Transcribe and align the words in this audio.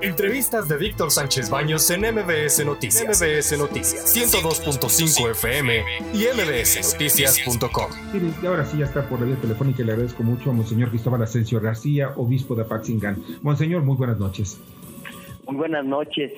Entrevistas 0.00 0.68
de 0.68 0.76
Víctor 0.76 1.10
Sánchez 1.10 1.50
Baños 1.50 1.90
en 1.90 2.02
MBS 2.02 2.64
Noticias. 2.64 3.20
MBS 3.20 3.58
Noticias 3.58 4.16
102.5 4.16 5.30
FM 5.32 5.82
y 6.14 6.24
mbsnoticias.com. 6.34 7.90
Y 8.40 8.46
ahora 8.46 8.64
sí 8.64 8.78
ya 8.78 8.84
está 8.84 9.08
por 9.08 9.18
la 9.18 9.26
vía 9.26 9.36
telefónica 9.36 9.82
y 9.82 9.86
le 9.86 9.92
agradezco 9.92 10.22
mucho 10.22 10.50
a 10.50 10.52
Monseñor 10.52 10.90
Cristóbal 10.90 11.22
Asensio 11.22 11.60
García, 11.60 12.12
obispo 12.14 12.54
de 12.54 12.62
Apatzingán. 12.62 13.22
Monseñor, 13.42 13.82
muy 13.82 13.96
buenas 13.96 14.18
noches. 14.18 14.60
Muy 15.46 15.56
buenas 15.56 15.84
noches. 15.84 16.32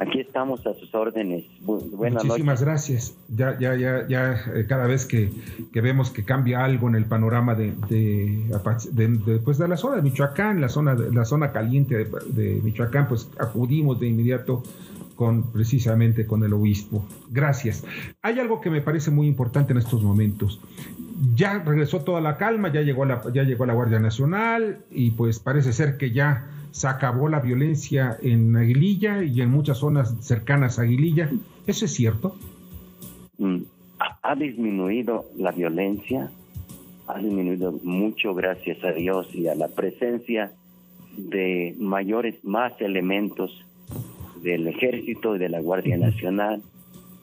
Aquí 0.00 0.18
estamos 0.18 0.66
a 0.66 0.72
sus 0.72 0.94
órdenes. 0.94 1.44
Buenas 1.60 2.24
Muchísimas 2.24 2.62
gracias. 2.62 3.14
Ya, 3.28 3.58
ya, 3.58 3.76
ya, 3.76 4.08
ya 4.08 4.32
eh, 4.54 4.64
cada 4.66 4.86
vez 4.86 5.04
que, 5.04 5.30
vemos 5.74 6.10
que 6.10 6.24
cambia 6.24 6.64
algo 6.64 6.88
en 6.88 6.94
el 6.94 7.04
panorama 7.04 7.54
de, 7.54 7.74
de, 7.90 9.40
pues 9.44 9.58
de 9.58 9.68
la 9.68 9.76
zona 9.76 9.96
de 9.96 10.02
Michoacán, 10.02 10.58
la 10.62 10.70
zona, 10.70 10.94
la 10.94 11.26
zona 11.26 11.52
caliente 11.52 12.06
de, 12.28 12.60
Michoacán, 12.64 13.08
pues 13.08 13.28
acudimos 13.38 14.00
de 14.00 14.08
inmediato 14.08 14.62
con 15.16 15.52
precisamente 15.52 16.26
con 16.26 16.42
el 16.44 16.54
obispo. 16.54 17.04
Gracias. 17.30 17.84
Hay 18.22 18.38
algo 18.38 18.62
que 18.62 18.70
me 18.70 18.80
parece 18.80 19.10
muy 19.10 19.26
importante 19.26 19.72
en 19.74 19.80
estos 19.80 20.02
momentos. 20.02 20.62
Ya 21.34 21.58
regresó 21.58 22.00
toda 22.00 22.20
la 22.20 22.36
calma, 22.36 22.72
ya 22.72 22.80
llegó 22.80 23.04
la, 23.04 23.20
ya 23.32 23.42
llegó 23.42 23.66
la 23.66 23.74
Guardia 23.74 23.98
Nacional 23.98 24.78
y 24.90 25.10
pues 25.10 25.38
parece 25.38 25.72
ser 25.72 25.98
que 25.98 26.12
ya 26.12 26.46
se 26.70 26.88
acabó 26.88 27.28
la 27.28 27.40
violencia 27.40 28.16
en 28.22 28.56
Aguililla 28.56 29.22
y 29.22 29.40
en 29.42 29.50
muchas 29.50 29.78
zonas 29.78 30.14
cercanas 30.20 30.78
a 30.78 30.82
Aguililla. 30.82 31.28
¿Eso 31.66 31.84
es 31.84 31.92
cierto? 31.92 32.36
Mm, 33.38 33.62
ha 34.22 34.34
disminuido 34.34 35.26
la 35.36 35.52
violencia, 35.52 36.30
ha 37.06 37.18
disminuido 37.18 37.72
mucho 37.82 38.34
gracias 38.34 38.82
a 38.84 38.92
Dios 38.92 39.28
y 39.34 39.48
a 39.48 39.54
la 39.54 39.68
presencia 39.68 40.52
de 41.16 41.74
mayores, 41.78 42.42
más 42.44 42.72
elementos 42.80 43.64
del 44.42 44.68
ejército 44.68 45.36
y 45.36 45.38
de 45.38 45.48
la 45.48 45.60
Guardia 45.60 45.98
Nacional 45.98 46.62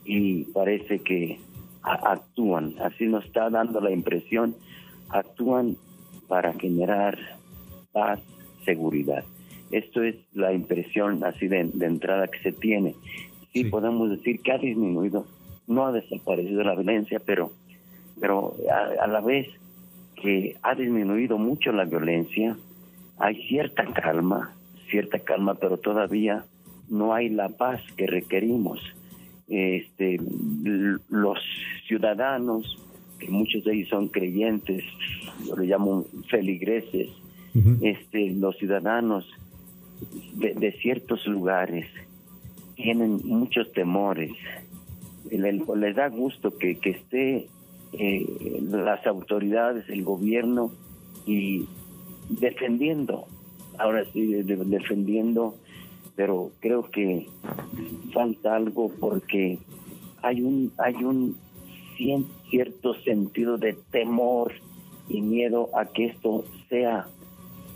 y 0.06 0.44
parece 0.46 1.00
que 1.00 1.40
actúan, 1.94 2.76
así 2.84 3.06
nos 3.06 3.26
está 3.26 3.50
dando 3.50 3.80
la 3.82 3.92
impresión, 3.92 4.56
actúan 5.10 5.78
para 6.28 6.54
generar 6.54 7.18
paz, 7.92 8.20
seguridad. 8.66 9.24
Esto 9.72 10.04
es 10.04 10.16
la 10.34 10.54
impresión 10.54 11.24
así 11.24 11.48
de, 11.48 11.60
entrada 11.60 12.28
que 12.28 12.40
se 12.40 12.52
tiene. 12.52 12.96
Sí, 13.52 13.66
podemos 13.66 14.10
decir 14.10 14.42
que 14.42 14.52
ha 14.52 14.58
disminuido, 14.58 15.26
no 15.68 15.86
ha 15.86 15.92
desaparecido 15.92 16.64
la 16.64 16.76
violencia, 16.76 17.20
pero, 17.26 17.52
pero 18.20 18.56
a, 19.02 19.08
la 19.08 19.20
vez 19.20 19.48
que 20.16 20.56
ha 20.62 20.76
disminuido 20.76 21.38
mucho 21.38 21.72
la 21.72 21.86
violencia, 21.86 22.56
hay 23.18 23.36
cierta 23.48 23.86
calma, 23.86 24.54
cierta 24.90 25.20
calma, 25.20 25.56
pero 25.56 25.78
todavía 25.78 26.46
no 26.90 27.14
hay 27.14 27.30
la 27.30 27.50
paz 27.50 27.82
que 27.98 28.08
requerimos. 28.08 28.80
Este, 29.48 30.20
los 31.10 31.40
ciudadanos, 31.88 32.78
que 33.20 33.30
muchos 33.30 33.64
de 33.64 33.74
ellos 33.74 33.90
son 33.90 34.10
creyentes, 34.10 34.84
yo 35.46 35.56
le 35.56 35.68
llamo 35.68 36.06
feligreses, 36.30 37.10
este, 37.82 38.32
los 38.32 38.56
ciudadanos 38.58 39.26
de, 40.36 40.72
ciertos 40.74 41.26
lugares 41.26 41.88
tienen 42.76 43.20
muchos 43.24 43.72
temores. 43.74 44.32
Les, 45.32 45.96
da 45.96 46.08
gusto 46.10 46.56
que, 46.58 46.78
que 46.78 46.92
esté 46.92 47.48
eh, 47.94 48.62
las 48.70 49.06
autoridades, 49.08 49.90
el 49.90 50.04
gobierno 50.04 50.72
y 51.26 51.66
defendiendo, 52.30 53.26
ahora 53.78 54.06
sí, 54.14 54.26
defendiendo, 54.44 55.56
pero 56.18 56.52
creo 56.60 56.90
que 56.90 57.28
falta 58.12 58.56
algo 58.56 58.92
porque 59.00 59.60
hay 60.24 60.42
un, 60.42 60.74
hay 60.80 60.96
un 60.96 61.38
cierto 62.50 62.96
sentido 63.04 63.58
de 63.58 63.78
temor 63.92 64.52
y 65.08 65.22
miedo 65.22 65.70
a 65.78 65.86
que 65.86 66.08
esto 66.08 66.44
sea 66.70 67.08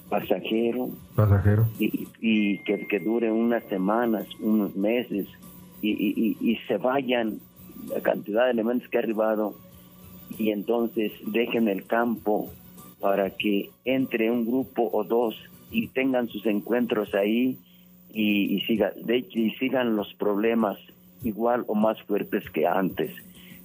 pasajero. 0.10 0.90
Pasajero. 1.16 1.68
Y, 1.80 2.58
que, 2.60 2.88
que, 2.88 3.00
dure 3.00 3.32
unas 3.32 3.64
semanas, 3.66 4.28
unos 4.40 4.76
meses 4.76 5.28
y, 5.82 6.36
y, 6.40 6.56
se 6.68 6.78
vayan 6.78 7.40
la 7.90 8.02
cantidad 8.02 8.46
de 8.46 8.52
elementos 8.52 8.90
que 8.90 8.98
ha 8.98 9.02
arribado 9.02 9.54
y 10.38 10.50
entonces 10.50 11.12
dejen 11.28 11.68
el 11.68 11.86
campo 11.86 12.50
para 13.00 13.30
que 13.32 13.70
entre 13.86 14.32
un 14.32 14.46
grupo 14.46 14.90
o 14.92 15.04
dos 15.04 15.36
y 15.72 15.88
tengan 15.88 16.28
sus 16.28 16.46
encuentros 16.46 17.14
ahí 17.14 17.58
y, 18.14 18.56
y, 18.56 18.62
siga, 18.62 18.92
de, 18.96 19.26
y 19.30 19.52
sigan 19.52 19.96
los 19.96 20.14
problemas 20.16 20.78
igual 21.24 21.64
o 21.68 21.76
más 21.76 22.02
fuertes 22.04 22.50
que 22.50 22.68
antes. 22.68 23.12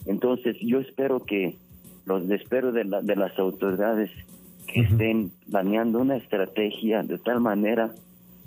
Entonces 0.07 0.57
yo 0.61 0.81
espero 0.81 1.25
que, 1.25 1.57
los 2.05 2.29
espero 2.31 2.73
de, 2.73 2.85
la, 2.85 3.03
de 3.03 3.17
las 3.17 3.37
autoridades 3.39 4.11
que 4.67 4.81
estén 4.81 5.33
planeando 5.51 6.01
una 6.01 6.17
estrategia 6.17 7.03
de 7.03 7.19
tal 7.19 7.41
manera 7.41 7.93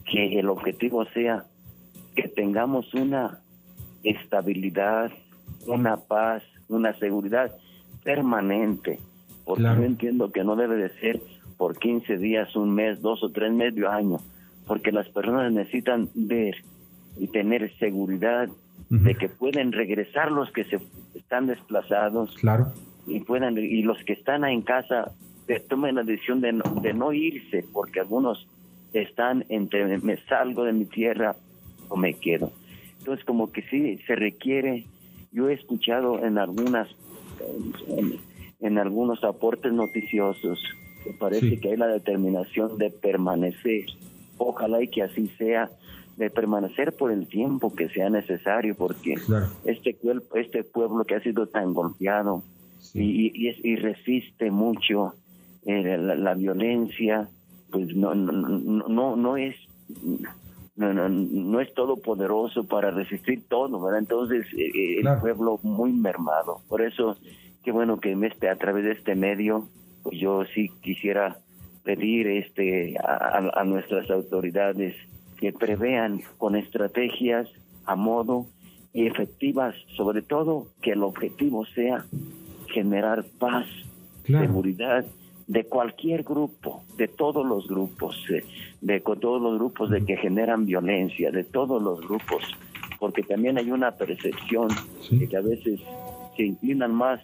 que 0.06 0.40
el 0.40 0.50
objetivo 0.50 1.06
sea 1.06 1.46
que 2.16 2.28
tengamos 2.28 2.94
una 2.94 3.40
estabilidad, 4.04 5.12
una 5.68 5.98
paz, 5.98 6.44
una 6.68 6.94
seguridad 6.98 7.56
permanente. 8.04 9.00
Porque 9.46 9.64
yo 9.64 9.84
entiendo 9.84 10.32
que 10.32 10.44
no 10.44 10.56
debe 10.56 10.76
de 10.76 10.90
ser 11.00 11.22
por 11.58 11.78
15 11.78 12.18
días, 12.18 12.56
un 12.56 12.74
mes, 12.74 13.02
dos 13.02 13.24
o 13.24 13.30
tres, 13.30 13.52
medio 13.52 13.90
año, 13.90 14.20
porque 14.70 14.92
las 14.92 15.10
personas 15.10 15.52
necesitan 15.52 16.10
ver 16.14 16.56
y 17.18 17.28
tener 17.28 17.76
seguridad 17.80 18.48
de 18.90 19.16
que 19.16 19.28
pueden 19.28 19.72
regresar 19.72 20.32
los 20.32 20.52
que 20.52 20.64
se 20.64 20.80
están 21.16 21.48
desplazados 21.48 22.36
claro. 22.38 22.72
y 23.06 23.20
puedan 23.20 23.58
y 23.58 23.82
los 23.82 24.02
que 24.04 24.14
están 24.14 24.46
en 24.46 24.62
casa 24.62 25.12
tomen 25.58 25.96
la 25.96 26.04
decisión 26.04 26.40
de 26.42 26.54
no, 26.54 26.64
de 26.82 26.94
no 26.94 27.12
irse, 27.12 27.66
porque 27.74 28.00
algunos 28.00 28.48
están 28.94 29.44
entre 29.50 29.98
me 29.98 30.18
salgo 30.28 30.64
de 30.64 30.74
mi 30.74 30.86
tierra 30.86 31.36
o 31.88 31.98
me 31.98 32.14
quedo. 32.14 32.52
Entonces, 33.00 33.26
como 33.26 33.52
que 33.52 33.64
sí 33.64 33.98
se 34.06 34.16
requiere, 34.16 34.86
yo 35.32 35.50
he 35.50 35.54
escuchado 35.54 36.24
en 36.24 36.38
algunas, 36.38 36.88
en, 38.60 38.78
algunos 38.78 39.24
aportes 39.24 39.74
noticiosos, 39.74 40.64
que 41.04 41.14
parece 41.14 41.60
que 41.60 41.70
hay 41.70 41.78
la 41.78 41.88
determinación 41.88 42.78
de 42.78 42.92
permanecer. 42.92 43.86
Ojalá 44.40 44.82
y 44.82 44.88
que 44.88 45.04
así 45.04 45.28
sea, 45.38 45.70
de 46.18 46.30
permanecer 46.30 46.94
por 46.94 47.12
el 47.12 47.28
tiempo 47.28 47.74
que 47.74 47.88
sea 47.90 48.10
necesario, 48.10 48.76
porque 48.76 49.16
este, 49.64 49.98
este 50.36 50.64
pueblo 50.66 51.06
que 51.06 51.16
ha 51.16 51.22
sido 51.22 51.48
tan 51.48 51.74
golpeado 51.74 52.44
y, 52.94 53.28
y, 53.28 53.56
y 53.64 53.76
resiste 53.78 54.52
mucho, 54.52 55.14
eh, 55.66 55.98
la, 55.98 56.34
violencia, 56.34 57.30
pues 57.72 57.96
no, 57.96 58.16
no, 58.16 58.32
no, 58.34 59.16
no 59.16 59.38
es 59.38 59.56
no, 60.76 60.94
no, 60.94 61.10
no 61.10 61.62
es 61.62 61.74
todopoderoso 61.74 62.66
para 62.66 62.92
resistir 62.92 63.44
todo, 63.48 63.82
¿verdad? 63.82 64.00
Entonces, 64.00 64.46
eh, 64.58 64.72
eh, 64.74 65.00
el 65.00 65.20
pueblo 65.22 65.60
muy 65.64 65.94
mermado. 65.94 66.62
Por 66.68 66.82
eso, 66.82 67.18
qué 67.64 67.72
bueno 67.72 68.00
que 68.00 68.14
este, 68.26 68.50
a 68.50 68.56
través 68.56 68.84
de 68.84 68.92
este 68.92 69.16
medio, 69.16 69.68
pues 70.04 70.20
yo 70.20 70.44
sí 70.54 70.70
quisiera 70.82 71.38
pedir 71.84 72.28
este 72.28 72.98
a, 72.98 73.52
a 73.54 73.64
nuestras 73.64 74.10
autoridades 74.10 74.96
que 75.38 75.54
prevean 75.54 76.22
con 76.38 76.56
estrategias 76.56 77.48
a 77.86 77.96
modo 77.96 78.46
y 78.94 79.08
efectivas, 79.08 79.76
sobre 79.96 80.22
todo 80.22 80.68
que 80.82 80.92
el 80.92 81.04
objetivo 81.04 81.66
sea 81.66 82.06
generar 82.68 83.26
paz, 83.40 83.66
seguridad 84.26 85.06
de 85.48 85.64
cualquier 85.66 86.24
grupo, 86.24 86.84
de 86.98 87.08
todos 87.08 87.46
los 87.46 87.68
grupos, 87.68 88.16
de, 88.82 89.00
todos 89.00 89.42
los 89.42 89.58
grupos 89.58 89.90
de 89.90 90.06
que 90.06 90.16
generan 90.18 90.66
violencia, 90.66 91.32
de 91.32 91.44
todos 91.44 91.82
los 91.82 92.02
grupos, 92.02 92.44
porque 93.00 93.24
también 93.24 93.58
hay 93.58 93.72
una 93.72 93.92
percepción 93.92 94.68
de 95.10 95.28
que 95.28 95.38
a 95.38 95.42
veces 95.42 95.80
se 96.38 96.44
inclinan 96.44 96.94
más 96.94 97.20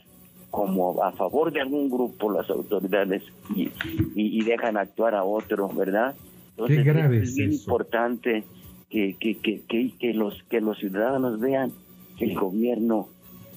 como 0.55 1.03
a 1.03 1.11
favor 1.11 1.51
de 1.51 1.59
algún 1.59 1.89
grupo 1.89 2.31
las 2.31 2.49
autoridades 2.49 3.23
y, 3.53 3.69
y, 4.15 4.41
dejan 4.45 4.77
actuar 4.77 5.13
a 5.13 5.25
otro, 5.25 5.67
¿verdad? 5.67 6.15
Entonces 6.51 6.87
es, 6.87 7.35
bien 7.35 7.51
importante 7.51 8.45
que, 8.89 9.17
que, 9.19 9.37
que, 9.37 9.91
que, 9.99 10.13
los, 10.13 10.41
que 10.43 10.61
los 10.61 10.77
ciudadanos 10.79 11.41
vean 11.41 11.73
que 12.17 12.25
el 12.25 12.35
gobierno 12.35 13.09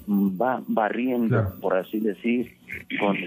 va 0.09 0.61
barriendo, 0.67 1.55
por 1.61 1.77
así 1.77 2.00
decir, 2.00 2.56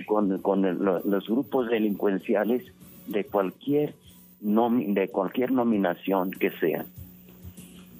con, 0.06 0.34
con, 0.42 0.84
los 1.06 1.28
grupos 1.30 1.70
delincuenciales 1.70 2.66
de 3.08 3.24
cualquier, 3.24 3.96
de 4.42 5.08
cualquier 5.08 5.54
nominación 5.54 6.32
que 6.32 6.52
sea. 6.60 6.84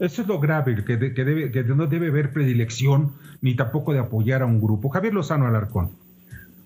Eso 0.02 0.24
es 0.24 0.28
lo 0.28 0.40
grave, 0.40 0.84
que, 0.84 0.98
debe, 0.98 1.50
que 1.52 1.64
no 1.64 1.88
debe 1.88 2.08
haber 2.08 2.34
predilección 2.34 3.14
ni 3.42 3.56
tampoco 3.56 3.94
de 3.94 4.00
apoyar 4.00 4.42
a 4.42 4.46
un 4.46 4.62
grupo. 4.62 4.90
Javier 4.90 5.14
Lozano 5.14 5.48
Alarcón. 5.48 5.90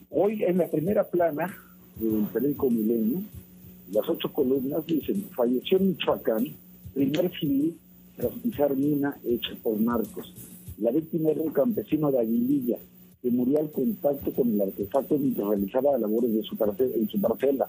Hoy 0.10 0.44
en 0.44 0.58
la 0.58 0.68
primera 0.68 1.04
plana 1.04 1.54
del 2.00 2.26
periódico 2.34 2.70
Milenio, 2.70 3.22
las 3.92 4.08
ocho 4.10 4.32
columnas 4.32 4.86
dicen, 4.86 5.30
falleció 5.36 5.78
en 5.78 5.90
Michoacán 5.90 6.46
Primer 6.96 7.30
civil 7.38 7.78
tras 8.16 8.32
pisar 8.42 8.74
mina 8.74 9.18
hecha 9.26 9.50
por 9.62 9.78
narcos. 9.82 10.34
La 10.78 10.92
víctima 10.92 11.32
era 11.32 11.42
un 11.42 11.52
campesino 11.52 12.10
de 12.10 12.22
Aguililla 12.22 12.78
que 13.22 13.30
murió 13.32 13.60
al 13.60 13.70
contacto 13.70 14.32
con 14.32 14.54
el 14.54 14.62
artefacto 14.62 15.18
mientras 15.18 15.46
realizaba 15.46 15.98
labores 15.98 16.34
de 16.34 16.44
su 16.44 16.56
parcela, 16.56 16.96
en 16.96 17.10
su 17.10 17.20
parcela. 17.20 17.68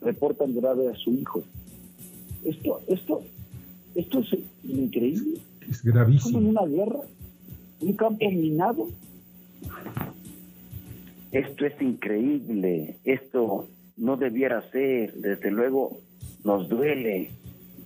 Reportan 0.00 0.54
grave 0.54 0.88
a 0.88 0.94
su 0.94 1.10
hijo. 1.10 1.42
Esto, 2.44 2.80
esto, 2.86 3.22
esto 3.96 4.20
es 4.20 4.38
increíble. 4.62 5.40
Es 5.68 5.82
gravísimo. 5.82 6.38
en 6.38 6.46
una 6.46 6.66
guerra, 6.66 7.00
un 7.80 7.92
campo 7.94 8.30
minado. 8.30 8.88
Esto 11.32 11.66
es 11.66 11.80
increíble. 11.80 12.96
Esto 13.04 13.66
no 13.96 14.16
debiera 14.16 14.62
ser. 14.70 15.14
Desde 15.14 15.50
luego 15.50 16.00
nos 16.44 16.68
duele, 16.68 17.30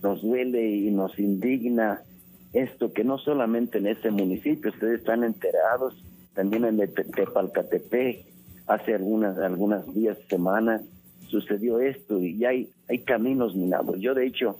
nos 0.01 0.21
duele 0.21 0.69
y 0.69 0.91
nos 0.91 1.17
indigna 1.19 2.01
esto 2.53 2.93
que 2.93 3.03
no 3.03 3.17
solamente 3.17 3.79
en 3.79 3.87
este 3.87 4.11
municipio, 4.11 4.71
ustedes 4.71 4.99
están 4.99 5.23
enterados, 5.23 5.95
también 6.35 6.65
en 6.65 6.77
Tepalcatepec, 6.77 8.25
hace 8.67 8.93
algunas, 8.93 9.37
algunas 9.39 9.91
días, 9.93 10.17
semanas, 10.29 10.81
sucedió 11.27 11.79
esto 11.79 12.21
y 12.21 12.45
hay, 12.45 12.69
hay 12.87 12.99
caminos 12.99 13.55
minados. 13.55 13.99
Yo 13.99 14.13
de 14.13 14.27
hecho, 14.27 14.57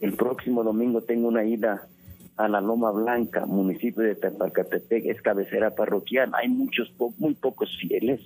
el 0.00 0.12
próximo 0.12 0.62
domingo 0.62 1.00
tengo 1.00 1.28
una 1.28 1.44
ida 1.44 1.88
a 2.36 2.48
la 2.48 2.60
Loma 2.60 2.90
Blanca, 2.90 3.46
municipio 3.46 4.02
de 4.02 4.14
Tepalcatepec, 4.14 5.06
es 5.06 5.20
cabecera 5.22 5.74
parroquial, 5.74 6.32
hay 6.34 6.48
muchos, 6.48 6.92
muy 7.18 7.34
pocos 7.34 7.70
fieles 7.78 8.20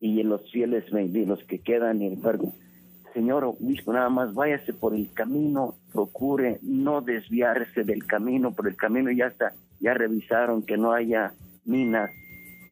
y 0.00 0.22
los 0.22 0.50
fieles, 0.50 0.84
los 0.92 1.42
que 1.44 1.58
quedan, 1.58 2.02
en 2.02 2.14
embargo, 2.14 2.52
Señor 3.12 3.44
obispo, 3.44 3.92
nada 3.92 4.08
más 4.08 4.34
váyase 4.34 4.72
por 4.72 4.94
el 4.94 5.12
camino, 5.12 5.74
procure 5.92 6.58
no 6.62 7.00
desviarse 7.00 7.82
del 7.82 8.06
camino, 8.06 8.52
por 8.52 8.68
el 8.68 8.76
camino 8.76 9.10
ya 9.10 9.26
está, 9.26 9.52
ya 9.80 9.94
revisaron 9.94 10.62
que 10.62 10.76
no 10.76 10.92
haya 10.92 11.32
minas, 11.64 12.10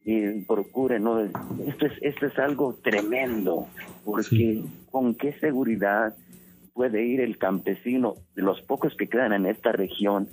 y 0.05 0.41
procure 0.41 0.99
no 0.99 1.19
esto 1.19 1.85
es 1.85 1.93
esto 2.01 2.25
es 2.25 2.39
algo 2.39 2.73
tremendo 2.81 3.67
porque 4.05 4.63
con 4.89 5.13
qué 5.13 5.33
seguridad 5.33 6.15
puede 6.73 7.05
ir 7.05 7.19
el 7.19 7.37
campesino 7.37 8.15
de 8.35 8.41
los 8.41 8.61
pocos 8.61 8.95
que 8.95 9.07
quedan 9.07 9.33
en 9.33 9.45
esta 9.45 9.71
región 9.71 10.29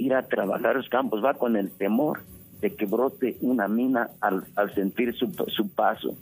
ir 0.00 0.14
a 0.14 0.26
trabajar 0.26 0.76
los 0.76 0.88
campos 0.88 1.24
va 1.24 1.34
con 1.34 1.56
el 1.56 1.70
temor 1.70 2.20
de 2.60 2.74
que 2.74 2.86
brote 2.86 3.36
una 3.40 3.68
mina 3.68 4.10
al, 4.20 4.44
al 4.56 4.74
sentir 4.74 5.14
su, 5.14 5.32
su 5.48 5.68
paso 5.68 6.16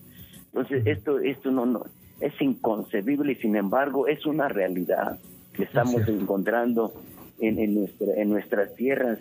entonces 0.47 0.87
esto 0.87 1.19
esto 1.21 1.51
no 1.51 1.67
no 1.67 1.85
es 2.21 2.33
inconcebible 2.41 3.33
y 3.33 3.37
sin 3.37 3.57
embargo 3.57 4.09
es 4.09 4.27
una 4.27 4.49
realidad 4.49 5.19
que 5.53 5.65
estamos 5.65 6.07
encontrando 6.09 6.93
en, 7.41 7.59
en, 7.59 7.75
nuestra, 7.75 8.15
en 8.15 8.31
nuestras 8.31 8.75
tierras. 8.75 9.19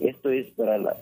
Esto 0.00 0.30
es 0.30 0.48
para 0.50 0.78
la, 0.78 0.96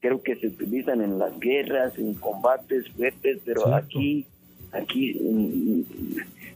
creo 0.00 0.22
que 0.22 0.36
se 0.36 0.48
utilizan 0.48 1.02
en 1.02 1.18
las 1.18 1.38
guerras, 1.38 1.98
en 1.98 2.14
combates 2.14 2.88
fuertes, 2.90 3.40
pero 3.44 3.74
aquí, 3.74 4.26
aquí, 4.72 5.14
mm, 5.20 5.82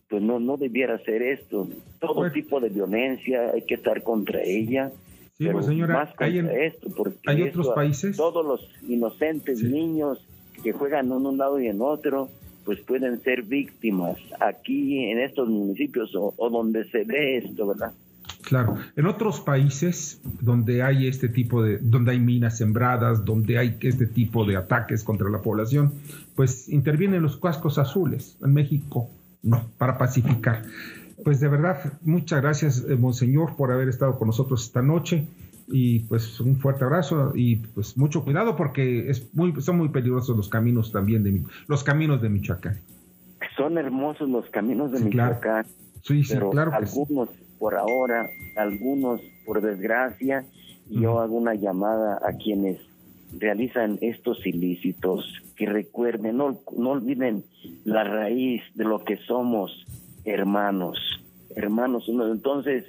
pues 0.09 0.23
no, 0.23 0.41
no 0.41 0.57
debiera 0.57 0.99
ser 0.99 1.23
esto. 1.23 1.69
Todo 2.01 2.31
tipo 2.31 2.61
de 2.61 2.69
violencia 2.69 3.51
hay 3.53 3.63
que 3.63 3.75
estar 3.75 4.03
contra 4.03 4.43
ella. 4.43 4.93
Sí, 5.39 5.45
pero 5.45 5.53
pues, 5.55 5.67
señora, 5.67 5.95
más 5.95 6.15
hay, 6.19 6.39
esto, 6.39 6.89
porque 6.97 7.19
¿hay 7.27 7.43
otros 7.43 7.69
países? 7.69 8.17
Todos 8.17 8.45
los 8.45 8.71
inocentes 8.89 9.63
niños 9.63 10.25
que 10.63 10.73
juegan 10.73 11.07
en 11.07 11.13
un 11.13 11.37
lado 11.37 11.61
y 11.61 11.69
en 11.69 11.83
otro, 11.83 12.31
pues 12.65 12.81
pueden 12.81 13.21
ser 13.23 13.43
víctimas 13.43 14.17
aquí 14.41 15.05
en 15.11 15.19
estos 15.21 15.49
municipios 15.49 16.11
o, 16.15 16.51
donde 16.51 16.89
se 16.91 17.05
ve 17.05 17.39
esto, 17.39 17.67
¿verdad? 17.67 17.93
Claro, 18.43 18.77
en 18.97 19.07
otros 19.07 19.41
países 19.41 20.21
donde 20.41 20.83
hay 20.83 21.07
este 21.07 21.29
tipo 21.29 21.63
de, 21.63 21.79
donde 21.79 22.13
hay 22.13 22.19
minas 22.21 22.57
sembradas, 22.57 23.25
donde 23.25 23.59
hay 23.59 23.77
este 23.81 24.07
tipo 24.07 24.45
de 24.45 24.57
ataques 24.57 25.05
contra 25.05 25.29
la 25.29 25.43
población, 25.43 25.93
pues 26.35 26.69
intervienen 26.69 27.23
los 27.23 27.37
cascos 27.37 27.79
azules. 27.79 28.39
En 28.43 28.55
México, 28.55 29.11
no, 29.43 29.69
para 29.77 29.99
pacificar. 29.99 30.63
Pues 31.27 31.41
de 31.41 31.49
verdad, 31.49 31.93
muchas 32.03 32.41
gracias, 32.41 32.87
eh, 32.89 32.95
Monseñor, 32.95 33.57
por 33.57 33.73
haber 33.73 33.89
estado 33.89 34.17
con 34.17 34.29
nosotros 34.29 34.63
esta 34.63 34.81
noche 34.81 35.27
y 35.67 35.99
pues 36.05 36.39
un 36.39 36.55
fuerte 36.55 36.85
abrazo 36.85 37.33
y 37.35 37.57
pues 37.57 37.97
mucho 37.97 38.23
cuidado 38.23 38.55
porque 38.55 39.11
es 39.11 39.35
muy 39.35 39.61
son 39.61 39.79
muy 39.79 39.89
peligrosos 39.89 40.37
los 40.37 40.49
caminos 40.49 40.93
también 40.93 41.25
de 41.25 41.43
los 41.67 41.83
caminos 41.83 42.23
de 42.23 42.29
Michoacán. 42.29 42.79
Son 43.57 43.77
hermosos 43.77 44.29
los 44.29 44.49
caminos 44.51 44.93
de 44.93 45.01
Michoacán. 45.01 45.67
Sí, 46.05 46.23
sí, 46.23 46.35
pero 46.35 46.51
claro 46.51 46.73
algunos 46.73 47.29
por 47.59 47.75
ahora, 47.75 48.31
algunos 48.57 49.21
por 49.45 49.61
desgracia, 49.61 50.45
yo 50.89 51.19
hago 51.19 51.39
una 51.39 51.57
llamada 51.57 52.21
a 52.25 52.35
quienes 52.35 52.79
realizan 53.37 53.99
estos 54.01 54.47
ilícitos 54.47 55.25
que 55.57 55.67
recuerden, 55.67 56.37
no, 56.37 56.61
no 56.79 56.91
olviden 56.91 57.43
la 57.83 58.05
raíz 58.05 58.63
de 58.77 58.85
lo 58.85 59.03
que 59.03 59.17
somos 59.17 59.73
hermanos, 60.27 60.99
hermanos. 61.57 62.05
Entonces, 62.09 62.85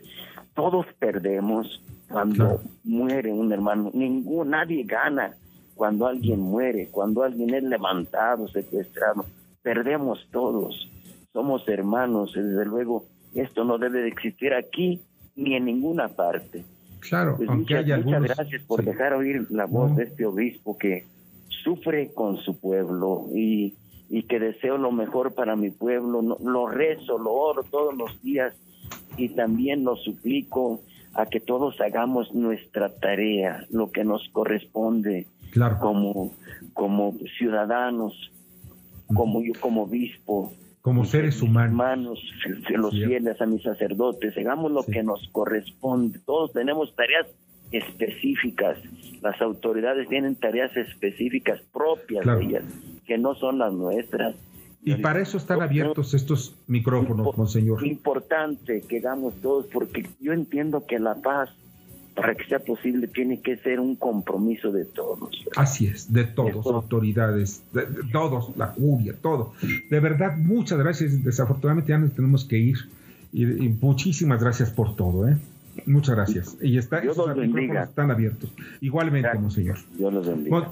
todos 0.53 0.85
perdemos, 0.99 1.81
cuando 2.09 2.61
muere 2.83 3.31
un 3.31 3.51
hermano. 3.51 3.91
Ningún, 3.93 4.51
nadie 4.51 4.83
gana 4.83 5.35
cuando 5.75 6.07
alguien 6.07 6.39
muere, 6.39 6.87
cuando 6.91 7.23
alguien 7.23 7.53
es 7.53 7.63
levantado, 7.63 8.47
secuestrado. 8.47 9.25
Perdemos 9.61 10.27
todos. 10.31 10.89
Somos 11.33 11.67
hermanos, 11.67 12.33
desde 12.33 12.65
luego. 12.65 13.05
Esto 13.35 13.63
no 13.63 13.77
debe 13.77 14.01
de 14.01 14.07
existir 14.07 14.53
aquí 14.53 15.01
ni 15.35 15.55
en 15.55 15.65
ninguna 15.65 16.07
parte. 16.07 16.63
Claro, 16.99 17.35
pues 17.37 17.47
aunque 17.49 17.75
muchas, 17.75 17.85
haya 17.85 17.97
muchas 17.97 18.23
gracias 18.23 18.63
por 18.63 18.83
dejar 18.83 19.13
oír 19.13 19.45
la 19.51 19.65
voz 19.65 19.95
de 19.95 20.05
este 20.05 20.25
obispo 20.25 20.77
que 20.77 21.05
sufre 21.63 22.11
con 22.13 22.37
su 22.37 22.59
pueblo 22.59 23.27
y, 23.35 23.75
y 24.09 24.23
que 24.23 24.39
deseo 24.39 24.77
lo 24.77 24.91
mejor 24.91 25.33
para 25.33 25.55
mi 25.55 25.69
pueblo. 25.69 26.21
lo 26.21 26.67
rezo, 26.67 27.17
lo 27.17 27.31
oro 27.31 27.63
todos 27.63 27.95
los 27.95 28.21
días 28.21 28.53
y 29.17 29.29
también 29.29 29.83
lo 29.83 29.95
suplico 29.95 30.81
a 31.13 31.25
que 31.25 31.39
todos 31.39 31.79
hagamos 31.81 32.33
nuestra 32.33 32.93
tarea, 32.93 33.65
lo 33.71 33.91
que 33.91 34.03
nos 34.03 34.27
corresponde 34.29 35.25
como, 35.79 36.31
como 36.73 37.15
ciudadanos, 37.37 38.31
como 39.13 39.41
yo 39.41 39.53
como 39.59 39.83
obispo, 39.83 40.53
como 40.81 41.03
seres 41.03 41.41
humanos, 41.41 41.67
hermanos, 41.69 42.19
los 42.69 42.93
fieles 42.93 43.41
a 43.41 43.45
mis 43.45 43.61
sacerdotes, 43.61 44.37
hagamos 44.37 44.71
lo 44.71 44.83
que 44.85 45.03
nos 45.03 45.27
corresponde. 45.33 46.19
Todos 46.19 46.53
tenemos 46.53 46.95
tareas 46.95 47.27
específicas, 47.73 48.77
las 49.21 49.41
autoridades 49.41 50.07
tienen 50.07 50.35
tareas 50.35 50.75
específicas 50.77 51.59
propias 51.73 52.25
de 52.25 52.45
ellas, 52.45 52.63
que 53.07 53.17
no 53.17 53.33
son 53.35 53.57
las 53.57 53.73
nuestras. 53.73 54.35
Y 54.83 54.95
para 54.95 55.21
eso 55.21 55.37
están 55.37 55.61
abiertos 55.61 56.13
estos 56.13 56.55
micrófonos, 56.67 57.35
monseñor. 57.35 57.85
Importante 57.85 58.81
que 58.81 58.99
hagamos 58.99 59.33
todos, 59.41 59.65
porque 59.65 60.07
yo 60.21 60.33
entiendo 60.33 60.85
que 60.85 60.99
la 60.99 61.15
paz, 61.15 61.49
para 62.15 62.35
que 62.35 62.45
sea 62.45 62.59
posible, 62.59 63.07
tiene 63.07 63.41
que 63.41 63.57
ser 63.57 63.79
un 63.79 63.95
compromiso 63.95 64.71
de 64.71 64.85
todos. 64.85 65.29
Así 65.55 65.87
es, 65.87 66.13
de 66.13 66.23
todos, 66.23 66.65
autoridades, 66.67 67.63
de, 67.73 67.85
todos, 68.11 68.55
la 68.55 68.71
curia, 68.71 69.13
todo. 69.19 69.53
De 69.89 69.99
verdad, 69.99 70.37
muchas 70.37 70.77
gracias. 70.77 71.21
Desafortunadamente 71.23 71.89
ya 71.89 71.97
nos 71.97 72.13
tenemos 72.13 72.45
que 72.45 72.57
ir. 72.57 72.77
Y, 73.33 73.45
muchísimas 73.45 74.41
gracias 74.41 74.71
por 74.71 74.95
todo, 74.95 75.27
¿eh? 75.27 75.37
Muchas 75.85 76.15
gracias. 76.15 76.57
Y 76.61 76.77
está, 76.77 76.99
esos 76.99 77.35
micrófonos 77.35 77.89
están 77.89 78.09
abiertos. 78.09 78.51
Igualmente, 78.79 79.37
monseñor. 79.37 79.77
Dios 79.97 80.13
los 80.13 80.25
bendiga. 80.25 80.71